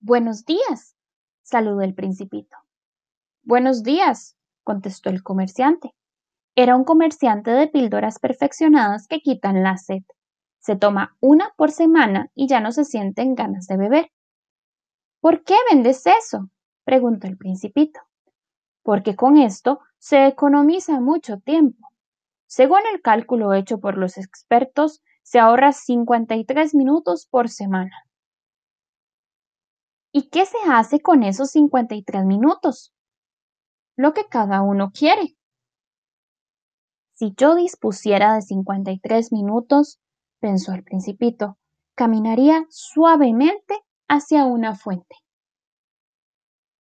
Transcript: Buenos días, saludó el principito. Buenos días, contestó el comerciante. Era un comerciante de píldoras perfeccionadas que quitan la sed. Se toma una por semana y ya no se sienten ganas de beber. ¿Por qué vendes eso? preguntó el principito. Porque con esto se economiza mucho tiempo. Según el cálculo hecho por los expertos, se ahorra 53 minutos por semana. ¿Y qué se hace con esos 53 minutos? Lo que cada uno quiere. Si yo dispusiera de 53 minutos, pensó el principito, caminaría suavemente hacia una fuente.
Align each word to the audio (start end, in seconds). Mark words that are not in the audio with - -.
Buenos 0.00 0.44
días, 0.44 0.94
saludó 1.42 1.80
el 1.80 1.92
principito. 1.92 2.56
Buenos 3.42 3.82
días, 3.82 4.36
contestó 4.62 5.10
el 5.10 5.24
comerciante. 5.24 5.92
Era 6.54 6.76
un 6.76 6.84
comerciante 6.84 7.50
de 7.50 7.66
píldoras 7.66 8.20
perfeccionadas 8.20 9.08
que 9.08 9.18
quitan 9.18 9.64
la 9.64 9.76
sed. 9.76 10.04
Se 10.60 10.76
toma 10.76 11.16
una 11.18 11.52
por 11.56 11.72
semana 11.72 12.30
y 12.36 12.46
ya 12.46 12.60
no 12.60 12.70
se 12.70 12.84
sienten 12.84 13.34
ganas 13.34 13.66
de 13.66 13.76
beber. 13.76 14.12
¿Por 15.20 15.42
qué 15.42 15.56
vendes 15.68 16.06
eso? 16.06 16.48
preguntó 16.84 17.26
el 17.26 17.36
principito. 17.36 17.98
Porque 18.84 19.16
con 19.16 19.36
esto 19.36 19.80
se 19.98 20.28
economiza 20.28 21.00
mucho 21.00 21.40
tiempo. 21.40 21.88
Según 22.46 22.82
el 22.94 23.02
cálculo 23.02 23.52
hecho 23.52 23.80
por 23.80 23.98
los 23.98 24.16
expertos, 24.16 25.02
se 25.24 25.40
ahorra 25.40 25.72
53 25.72 26.76
minutos 26.76 27.26
por 27.28 27.48
semana. 27.48 28.07
¿Y 30.18 30.30
qué 30.30 30.46
se 30.46 30.58
hace 30.68 30.98
con 30.98 31.22
esos 31.22 31.52
53 31.52 32.24
minutos? 32.24 32.92
Lo 33.96 34.14
que 34.14 34.26
cada 34.26 34.62
uno 34.62 34.90
quiere. 34.90 35.36
Si 37.14 37.34
yo 37.36 37.54
dispusiera 37.54 38.34
de 38.34 38.42
53 38.42 39.30
minutos, 39.30 40.00
pensó 40.40 40.72
el 40.72 40.82
principito, 40.82 41.56
caminaría 41.94 42.66
suavemente 42.68 43.76
hacia 44.08 44.44
una 44.44 44.74
fuente. 44.74 45.14